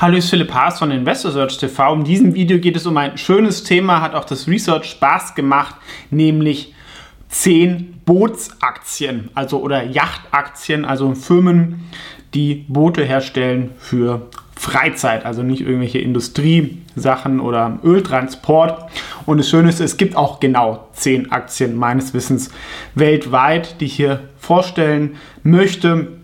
[0.00, 1.94] Hallo, ich bin Philipp Haas von Investor Search TV.
[1.94, 5.74] In diesem Video geht es um ein schönes Thema, hat auch das Research Spaß gemacht,
[6.12, 6.72] nämlich
[7.30, 11.90] 10 Bootsaktien, also oder Yachtaktien, also Firmen,
[12.32, 18.88] die Boote herstellen für Freizeit, also nicht irgendwelche Industriesachen oder Öltransport.
[19.26, 22.52] Und das Schöne ist, es gibt auch genau 10 Aktien meines Wissens
[22.94, 26.18] weltweit, die ich hier vorstellen möchte.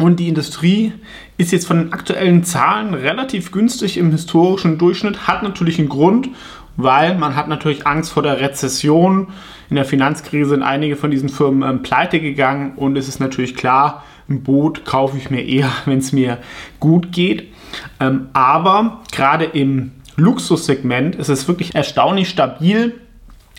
[0.00, 0.94] Und die Industrie
[1.36, 6.30] ist jetzt von den aktuellen Zahlen relativ günstig im historischen Durchschnitt, hat natürlich einen Grund,
[6.78, 9.28] weil man hat natürlich Angst vor der Rezession.
[9.68, 13.54] In der Finanzkrise sind einige von diesen Firmen ähm, pleite gegangen und es ist natürlich
[13.54, 16.38] klar, ein Boot kaufe ich mir eher, wenn es mir
[16.78, 17.52] gut geht.
[18.00, 22.94] Ähm, aber gerade im Luxussegment ist es wirklich erstaunlich stabil.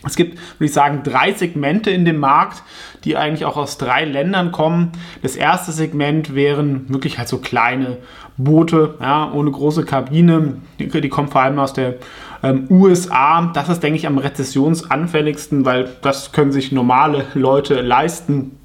[0.03, 2.63] Es gibt, würde ich sagen, drei Segmente in dem Markt,
[3.03, 4.91] die eigentlich auch aus drei Ländern kommen.
[5.21, 7.97] Das erste Segment wären wirklich halt so kleine
[8.37, 10.55] Boote, ja, ohne große Kabine.
[10.79, 11.95] Die, die kommen vor allem aus der
[12.41, 13.51] ähm, USA.
[13.53, 18.57] Das ist, denke ich, am rezessionsanfälligsten, weil das können sich normale Leute leisten.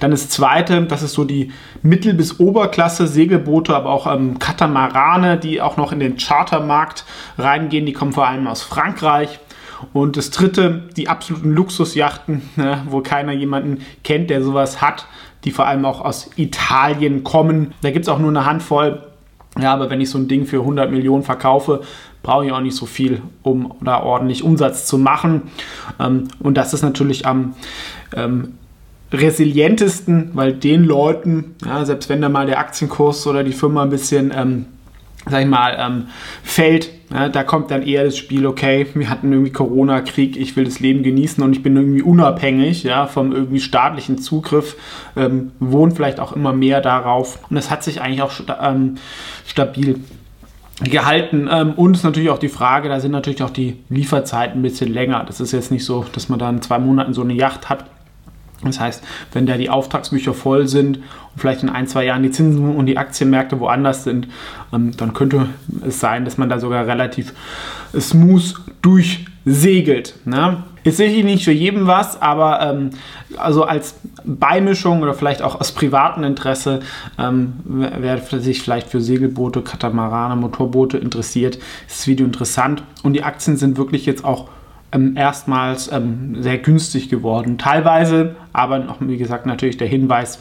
[0.00, 5.38] Dann das zweite, das ist so die Mittel- bis Oberklasse Segelboote, aber auch ähm, Katamarane,
[5.38, 7.04] die auch noch in den Chartermarkt
[7.38, 7.86] reingehen.
[7.86, 9.38] Die kommen vor allem aus Frankreich.
[9.92, 15.06] Und das dritte, die absoluten Luxusjachten, ne, wo keiner jemanden kennt, der sowas hat,
[15.44, 17.74] die vor allem auch aus Italien kommen.
[17.82, 19.02] Da gibt es auch nur eine Handvoll.
[19.58, 21.80] Ja, aber wenn ich so ein Ding für 100 Millionen verkaufe,
[22.22, 25.42] brauche ich auch nicht so viel, um da ordentlich Umsatz zu machen.
[25.98, 27.54] Ähm, und das ist natürlich am
[28.14, 28.54] ähm,
[29.12, 33.90] resilientesten, weil den Leuten, ja, selbst wenn da mal der Aktienkurs oder die Firma ein
[33.90, 34.66] bisschen ähm,
[35.28, 36.06] sag ich mal, ähm,
[36.42, 40.64] fällt, ja, da kommt dann eher das Spiel, okay, wir hatten irgendwie Corona-Krieg, ich will
[40.64, 44.76] das Leben genießen und ich bin irgendwie unabhängig ja, vom irgendwie staatlichen Zugriff,
[45.16, 48.32] ähm, wohnt vielleicht auch immer mehr darauf und das hat sich eigentlich auch
[48.62, 48.96] ähm,
[49.46, 50.00] stabil
[50.82, 51.48] gehalten.
[51.50, 54.92] Ähm, und ist natürlich auch die Frage, da sind natürlich auch die Lieferzeiten ein bisschen
[54.92, 55.24] länger.
[55.26, 57.84] Das ist jetzt nicht so, dass man da in zwei Monaten so eine Yacht hat
[58.62, 62.30] das heißt, wenn da die Auftragsbücher voll sind und vielleicht in ein, zwei Jahren die
[62.30, 64.28] Zinsen und die Aktienmärkte woanders sind,
[64.72, 65.48] ähm, dann könnte
[65.86, 67.32] es sein, dass man da sogar relativ
[67.98, 70.14] smooth durchsegelt.
[70.26, 70.62] Ne?
[70.84, 72.90] Ist sicherlich nicht für jeden was, aber ähm,
[73.36, 73.94] also als
[74.24, 76.80] Beimischung oder vielleicht auch aus privatem Interesse,
[77.18, 82.82] ähm, wer sich vielleicht für Segelboote, Katamarane, Motorboote interessiert, ist das Video interessant.
[83.02, 84.48] Und die Aktien sind wirklich jetzt auch
[84.92, 87.58] ähm, erstmals ähm, sehr günstig geworden.
[87.58, 90.40] Teilweise, aber noch, wie gesagt, natürlich der Hinweis,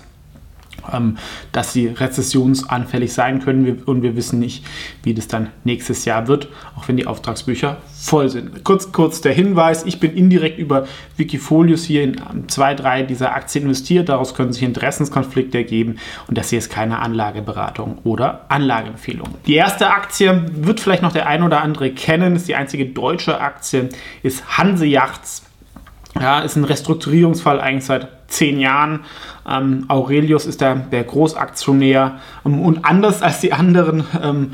[1.51, 4.65] dass sie rezessionsanfällig sein können und wir wissen nicht,
[5.03, 8.63] wie das dann nächstes Jahr wird, auch wenn die Auftragsbücher voll sind.
[8.63, 12.17] Kurz, kurz der Hinweis, ich bin indirekt über Wikifolios hier in
[12.47, 15.97] zwei, drei dieser Aktien investiert, daraus können sich Interessenskonflikte ergeben
[16.27, 19.29] und das hier ist keine Anlageberatung oder Anlageempfehlung.
[19.45, 23.41] Die erste Aktie wird vielleicht noch der ein oder andere kennen, ist die einzige deutsche
[23.41, 23.89] Aktie,
[24.23, 25.48] ist Hanse Yachts.
[26.19, 29.01] Ja, ist ein Restrukturierungsfall eigentlich seit zehn Jahren.
[29.49, 34.51] Ähm, Aurelius ist der, der Großaktionär ähm, und anders als die anderen ähm,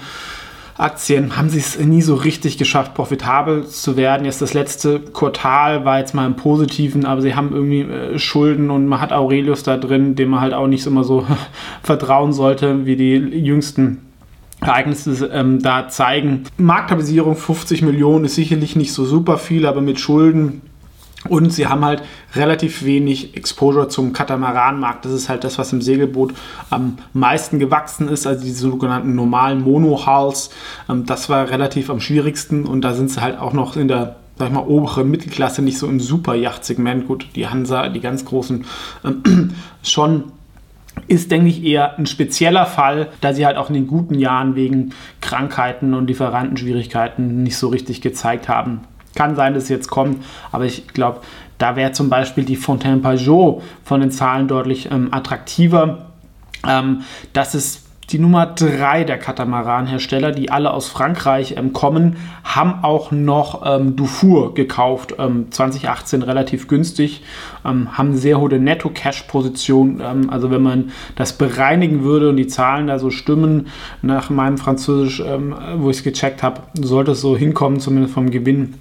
[0.78, 4.26] Aktien haben sie es nie so richtig geschafft, profitabel zu werden.
[4.26, 8.70] Jetzt das letzte Quartal war jetzt mal im Positiven, aber sie haben irgendwie äh, Schulden
[8.70, 11.26] und man hat Aurelius da drin, dem man halt auch nicht immer so
[11.84, 14.02] vertrauen sollte, wie die jüngsten
[14.60, 16.44] Ereignisse ähm, da zeigen.
[16.58, 20.62] Marktkapitalisierung 50 Millionen ist sicherlich nicht so super viel, aber mit Schulden
[21.30, 22.04] und sie haben halt
[22.36, 25.06] relativ wenig Exposure zum Katamaranmarkt.
[25.06, 26.34] Das ist halt das, was im Segelboot
[26.70, 30.52] am meisten gewachsen ist, also diese sogenannten normalen Monohulls.
[30.90, 34.18] Ähm, das war relativ am schwierigsten und da sind sie halt auch noch in der
[34.38, 37.08] sag ich mal, oberen Mittelklasse, nicht so im Super-Yacht-Segment.
[37.08, 38.66] Gut, die Hansa, die ganz großen,
[39.06, 40.26] ähm, schon
[41.08, 44.56] ist, denke ich, eher ein spezieller Fall, da sie halt auch in den guten Jahren
[44.56, 48.82] wegen Krankheiten und Lieferantenschwierigkeiten nicht so richtig gezeigt haben,
[49.16, 51.22] kann sein, dass es jetzt kommt, aber ich glaube,
[51.58, 56.12] da wäre zum Beispiel die Fontaine Pajot von den Zahlen deutlich ähm, attraktiver.
[56.68, 57.02] Ähm,
[57.34, 63.12] das ist die Nummer 3 der Katamaran-Hersteller, die alle aus Frankreich ähm, kommen, haben auch
[63.12, 67.24] noch ähm, Dufour gekauft, ähm, 2018 relativ günstig,
[67.66, 70.02] ähm, haben sehr hohe Netto-Cash-Position.
[70.04, 73.68] Ähm, also wenn man das bereinigen würde und die Zahlen da so stimmen,
[74.04, 78.30] nach meinem Französisch, ähm, wo ich es gecheckt habe, sollte es so hinkommen, zumindest vom
[78.30, 78.76] Gewinn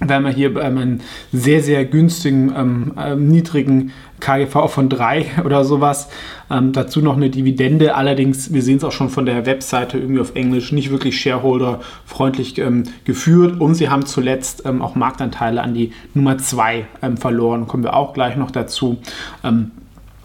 [0.00, 1.00] wenn wir hier ähm, einen
[1.32, 6.08] sehr, sehr günstigen, ähm, ähm niedrigen KGV von 3 oder sowas.
[6.50, 7.94] Ähm, dazu noch eine Dividende.
[7.94, 12.58] Allerdings, wir sehen es auch schon von der Webseite irgendwie auf Englisch, nicht wirklich shareholder-freundlich
[12.58, 13.60] ähm, geführt.
[13.60, 16.86] Und sie haben zuletzt ähm, auch Marktanteile an die Nummer 2
[17.16, 17.66] verloren.
[17.66, 18.98] Kommen wir auch gleich noch dazu.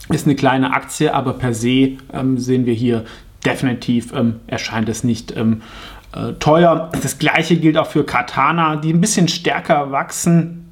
[0.10, 1.98] ist eine kleine Aktie, aber per se
[2.36, 3.06] sehen wir hier
[3.46, 6.03] definitiv ähm, erscheint es nicht ähm, äh,
[6.40, 6.90] teuer.
[7.02, 10.63] Das gleiche gilt auch für Katana, die ein bisschen stärker wachsen.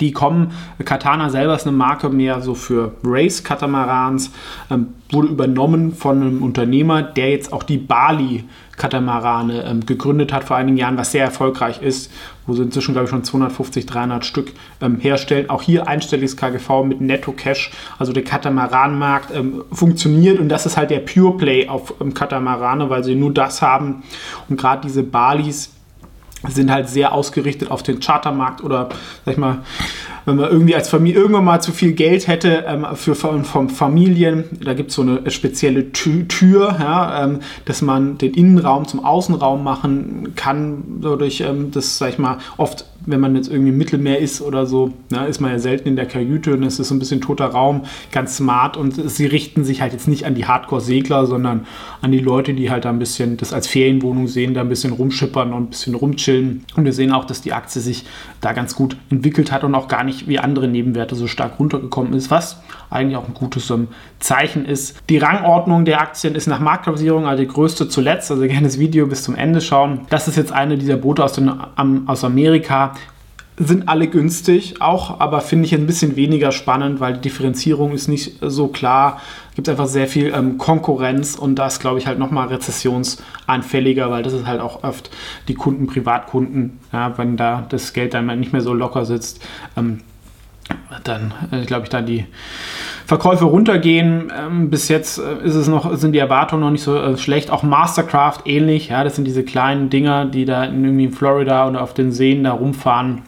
[0.00, 0.52] Die kommen,
[0.84, 4.30] Katana selber ist eine Marke mehr so für Race-Katamarans,
[4.70, 8.44] ähm, wurde übernommen von einem Unternehmer, der jetzt auch die Bali
[8.76, 12.10] Katamarane ähm, gegründet hat vor einigen Jahren, was sehr erfolgreich ist,
[12.46, 15.50] wo sie inzwischen, glaube ich, schon 250, 300 Stück ähm, herstellen.
[15.50, 20.76] Auch hier einstelliges KGV mit Netto Cash, also der Katamaranmarkt ähm, funktioniert und das ist
[20.76, 24.02] halt der Pure Play auf ähm, Katamarane, weil sie nur das haben
[24.48, 25.70] und gerade diese Balis
[26.48, 28.88] sind halt sehr ausgerichtet auf den Chartermarkt oder,
[29.24, 29.58] sag ich mal,
[30.24, 33.68] wenn man irgendwie als Familie irgendwann mal zu viel Geld hätte ähm, für von, von
[33.68, 39.04] Familien, da gibt es so eine spezielle Tür, ja, ähm, dass man den Innenraum zum
[39.04, 43.78] Außenraum machen kann, dadurch, ähm, das, sag ich mal, oft wenn man jetzt irgendwie im
[43.78, 46.88] Mittelmeer ist oder so, na, ist man ja selten in der Kajüte und es ist
[46.88, 47.82] so ein bisschen toter Raum,
[48.12, 51.66] ganz smart und sie richten sich halt jetzt nicht an die Hardcore-Segler, sondern
[52.00, 54.92] an die Leute, die halt da ein bisschen das als Ferienwohnung sehen, da ein bisschen
[54.92, 56.64] rumschippern und ein bisschen rumchillen.
[56.76, 58.04] Und wir sehen auch, dass die Aktie sich
[58.40, 62.14] da ganz gut entwickelt hat und auch gar nicht wie andere Nebenwerte so stark runtergekommen
[62.14, 63.88] ist, was eigentlich auch ein gutes um,
[64.20, 64.96] Zeichen ist.
[65.08, 69.06] Die Rangordnung der Aktien ist nach Marktkapitalisierung also die größte zuletzt, also gerne das Video
[69.06, 70.02] bis zum Ende schauen.
[70.10, 71.50] Das ist jetzt eine dieser Boote aus, den,
[72.06, 72.94] aus Amerika,
[73.56, 78.08] sind alle günstig, auch aber finde ich ein bisschen weniger spannend, weil die Differenzierung ist
[78.08, 79.20] nicht so klar.
[79.50, 84.24] Es gibt einfach sehr viel ähm, Konkurrenz und das glaube ich halt nochmal rezessionsanfälliger, weil
[84.24, 85.10] das ist halt auch oft
[85.46, 89.40] die Kunden, Privatkunden, ja, wenn da das Geld dann nicht mehr so locker sitzt,
[89.76, 90.00] ähm,
[91.04, 92.26] dann äh, glaube ich da die
[93.06, 94.32] Verkäufe runtergehen.
[94.36, 97.50] Ähm, bis jetzt äh, ist es noch, sind die Erwartungen noch nicht so äh, schlecht.
[97.50, 98.88] Auch Mastercraft ähnlich.
[98.88, 102.10] Ja, das sind diese kleinen Dinger, die da in, irgendwie in Florida oder auf den
[102.10, 103.22] Seen da rumfahren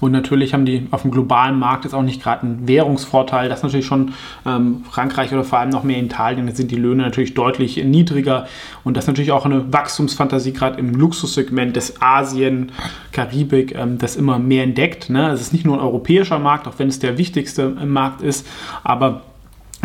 [0.00, 3.50] und natürlich haben die auf dem globalen Markt jetzt auch nicht gerade einen Währungsvorteil.
[3.50, 4.12] Das ist natürlich schon
[4.46, 6.46] ähm, Frankreich oder vor allem noch mehr Italien.
[6.46, 8.46] Da sind die Löhne natürlich deutlich niedriger.
[8.84, 12.72] Und das ist natürlich auch eine Wachstumsfantasie, gerade im Luxussegment des Asien,
[13.12, 15.10] Karibik, ähm, das immer mehr entdeckt.
[15.10, 15.30] Ne?
[15.30, 18.46] Es ist nicht nur ein europäischer Markt, auch wenn es der wichtigste Markt ist.
[18.82, 19.22] Aber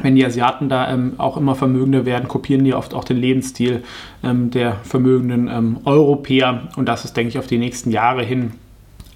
[0.01, 3.83] wenn die Asiaten da ähm, auch immer vermögender werden, kopieren die oft auch den Lebensstil
[4.23, 6.69] ähm, der vermögenden ähm, Europäer.
[6.77, 8.53] Und das ist, denke ich, auf die nächsten Jahre hin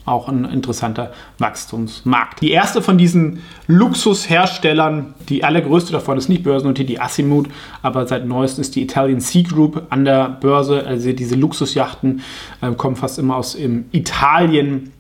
[0.06, 2.42] auch ein interessanter Wachstumsmarkt.
[2.42, 7.48] Die erste von diesen Luxusherstellern, die allergrößte davon ist nicht börsennotiert, die Asimut,
[7.82, 10.86] aber seit neuestem ist die Italian Sea Group an der Börse.
[10.86, 12.22] Also diese Luxusjachten
[12.62, 14.92] äh, kommen fast immer aus ähm, Italien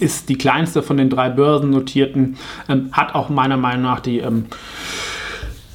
[0.00, 2.36] ist die kleinste von den drei börsennotierten,
[2.68, 4.46] ähm, hat auch meiner Meinung nach die ähm,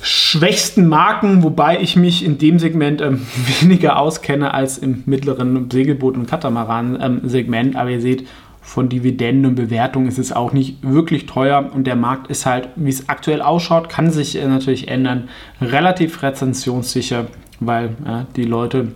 [0.01, 3.21] schwächsten Marken, wobei ich mich in dem Segment ähm,
[3.59, 7.75] weniger auskenne als im mittleren Segelboot- und Katamaran-Segment.
[7.75, 8.27] Aber ihr seht,
[8.67, 12.67] von Dividenden und Bewertung ist es auch nicht wirklich teuer und der Markt ist halt,
[12.75, 15.29] wie es aktuell ausschaut, kann sich äh, natürlich ändern,
[15.61, 17.27] relativ rezensionssicher,
[17.61, 18.89] weil äh, die Leute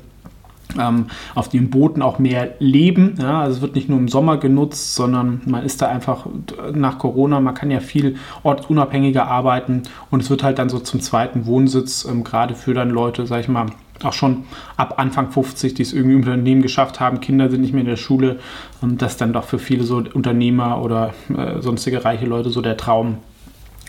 [0.77, 3.15] ähm, auf den Booten auch mehr leben.
[3.17, 3.41] Ja?
[3.41, 6.27] Also es wird nicht nur im Sommer genutzt, sondern man ist da einfach
[6.73, 10.99] nach Corona, man kann ja viel ortsunabhängiger arbeiten und es wird halt dann so zum
[10.99, 13.67] zweiten Wohnsitz, ähm, gerade für dann Leute, sag ich mal,
[14.05, 14.43] auch schon
[14.77, 17.87] ab Anfang 50, die es irgendwie im Unternehmen geschafft haben, Kinder sind nicht mehr in
[17.87, 18.39] der Schule,
[18.81, 22.77] und das dann doch für viele so Unternehmer oder äh, sonstige reiche Leute so der
[22.77, 23.17] Traum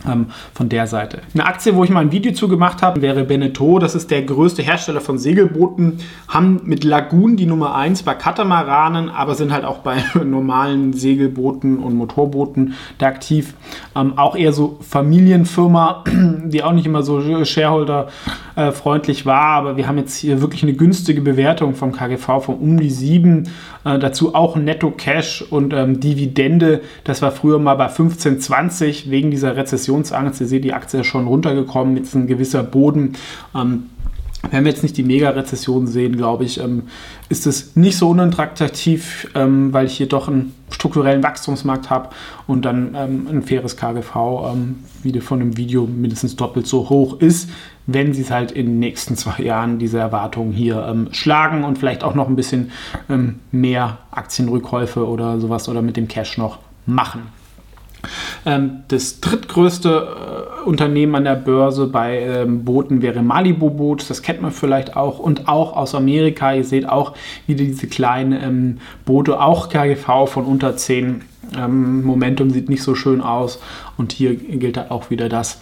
[0.06, 1.20] ähm, von der Seite.
[1.34, 3.78] Eine Aktie, wo ich mal ein Video zu gemacht habe, wäre Beneteau.
[3.78, 5.98] Das ist der größte Hersteller von Segelbooten.
[6.28, 11.78] Haben mit Lagoon die Nummer 1 bei Katamaranen, aber sind halt auch bei normalen Segelbooten
[11.78, 13.54] und Motorbooten da aktiv.
[13.94, 16.04] Ähm, auch eher so Familienfirma,
[16.46, 19.56] die auch nicht immer so Shareholder-freundlich war.
[19.56, 23.48] Aber wir haben jetzt hier wirklich eine günstige Bewertung vom KGV von um die 7.
[23.84, 26.80] Äh, dazu auch Netto Cash und ähm, Dividende.
[27.04, 30.40] Das war früher mal bei 15, 20 wegen dieser Rezession Rezessionsangst.
[30.40, 33.14] Ihr seht, die Aktie ist schon runtergekommen, jetzt ein gewisser Boden.
[33.54, 33.84] Ähm,
[34.50, 36.84] wenn wir jetzt nicht die Mega-Rezession sehen, glaube ich, ähm,
[37.28, 42.08] ist es nicht so unattraktiv, ähm, weil ich hier doch einen strukturellen Wachstumsmarkt habe
[42.48, 44.16] und dann ähm, ein faires KGV,
[44.52, 47.50] ähm, wie von dem Video mindestens doppelt so hoch ist,
[47.86, 51.78] wenn sie es halt in den nächsten zwei Jahren diese Erwartungen hier ähm, schlagen und
[51.78, 52.72] vielleicht auch noch ein bisschen
[53.08, 57.41] ähm, mehr Aktienrückkäufe oder sowas oder mit dem Cash noch machen.
[58.44, 64.22] Ähm, das drittgrößte äh, Unternehmen an der Börse bei ähm, Booten wäre Malibu Boot, das
[64.22, 65.18] kennt man vielleicht auch.
[65.18, 67.14] Und auch aus Amerika, ihr seht auch
[67.46, 71.22] wieder diese kleinen ähm, Boote, auch KGV von unter 10.
[71.68, 73.60] Momentum sieht nicht so schön aus.
[73.98, 75.58] Und hier gilt auch wieder das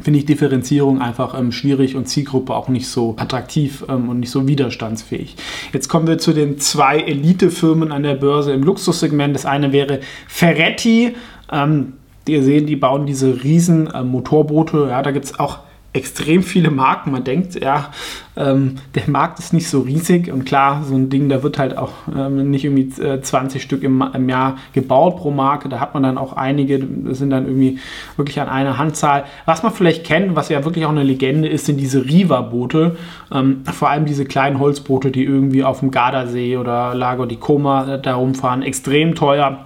[0.00, 5.36] finde ich Differenzierung einfach schwierig und Zielgruppe auch nicht so attraktiv und nicht so widerstandsfähig.
[5.72, 9.34] Jetzt kommen wir zu den zwei Elite-Firmen an der Börse im Luxussegment.
[9.34, 11.14] Das eine wäre Ferretti.
[11.50, 11.94] Ähm,
[12.28, 14.88] ihr seht, die bauen diese riesen äh, Motorboote.
[14.90, 15.60] Ja, da gibt es auch
[15.96, 17.10] extrem viele Marken.
[17.10, 17.90] Man denkt, ja,
[18.36, 21.76] ähm, der Markt ist nicht so riesig und klar, so ein Ding, da wird halt
[21.78, 25.68] auch ähm, nicht irgendwie 20 äh, Stück im, im, Jahr gebaut pro Marke.
[25.68, 27.78] Da hat man dann auch einige, das sind dann irgendwie
[28.16, 29.24] wirklich an einer Handzahl.
[29.46, 32.96] Was man vielleicht kennt, was ja wirklich auch eine Legende ist, sind diese Riva-Boote.
[33.32, 37.84] Ähm, vor allem diese kleinen Holzboote, die irgendwie auf dem Gardasee oder Lago di Como
[37.84, 38.62] äh, da rumfahren.
[38.62, 39.65] Extrem teuer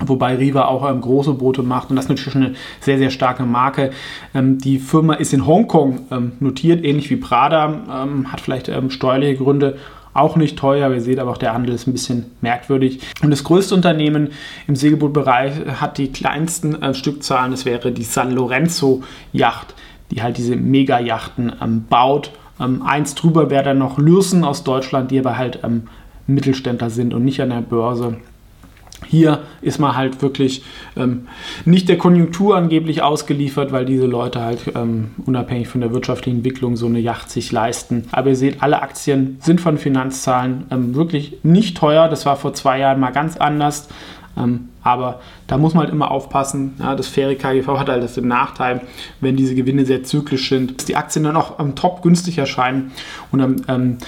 [0.00, 3.44] Wobei Riva auch ähm, große Boote macht und das ist natürlich eine sehr, sehr starke
[3.44, 3.90] Marke.
[4.34, 8.90] Ähm, die Firma ist in Hongkong ähm, notiert, ähnlich wie Prada, ähm, hat vielleicht ähm,
[8.90, 9.76] steuerliche Gründe,
[10.14, 10.90] auch nicht teuer.
[10.92, 13.00] Ihr seht aber auch, der Handel ist ein bisschen merkwürdig.
[13.22, 14.30] Und das größte Unternehmen
[14.66, 17.50] im Segelbootbereich hat die kleinsten äh, Stückzahlen.
[17.50, 19.74] Das wäre die San Lorenzo Yacht,
[20.10, 22.30] die halt diese Mega-Yachten ähm, baut.
[22.58, 25.60] eins drüber wäre dann noch Lürsen aus Deutschland, die aber halt
[26.26, 28.16] Mittelständler sind und nicht an der Börse.
[29.12, 30.64] Hier ist man halt wirklich
[30.96, 31.28] ähm,
[31.66, 36.76] nicht der Konjunktur angeblich ausgeliefert, weil diese Leute halt ähm, unabhängig von der wirtschaftlichen Entwicklung
[36.76, 38.06] so eine Yacht sich leisten.
[38.10, 42.08] Aber ihr seht, alle Aktien sind von Finanzzahlen ähm, wirklich nicht teuer.
[42.08, 43.90] Das war vor zwei Jahren mal ganz anders.
[44.36, 46.74] Ähm, aber da muss man halt immer aufpassen.
[46.78, 48.80] Ja, das faire KGV hat halt das den Nachteil,
[49.20, 52.92] wenn diese Gewinne sehr zyklisch sind, dass die Aktien dann auch am Top günstig erscheinen
[53.30, 53.98] und am ähm,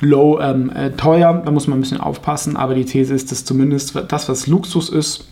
[0.00, 1.42] Low ähm, äh, teuer.
[1.44, 2.56] Da muss man ein bisschen aufpassen.
[2.56, 5.28] Aber die These ist, dass zumindest das, was Luxus ist,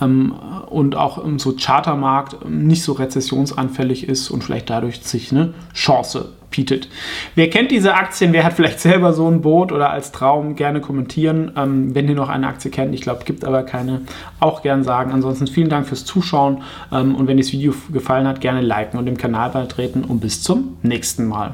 [0.00, 0.34] ähm,
[0.72, 5.54] und auch im so Chartermarkt ähm, nicht so rezessionsanfällig ist und vielleicht dadurch sich eine
[5.74, 6.88] Chance bietet.
[7.34, 8.32] Wer kennt diese Aktien?
[8.32, 11.52] Wer hat vielleicht selber so ein Boot oder als Traum gerne kommentieren?
[11.56, 14.02] Ähm, wenn ihr noch eine Aktie kennt, ich glaube, gibt aber keine,
[14.38, 15.12] auch gern sagen.
[15.12, 16.62] Ansonsten vielen Dank fürs Zuschauen
[16.92, 20.42] ähm, und wenn das Video gefallen hat, gerne liken und dem Kanal beitreten und bis
[20.42, 21.50] zum nächsten Mal.